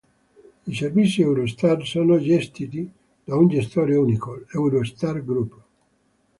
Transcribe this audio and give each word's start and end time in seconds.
I 0.67 0.73
servizi 0.79 1.21
Eurostar 1.21 1.85
sono 1.85 2.17
gestiti 2.19 2.89
da 3.23 3.35
un 3.35 3.47
gestore 3.49 3.95
unico, 3.95 4.33
l'Eurostar 4.51 5.23
Group. 5.23 5.53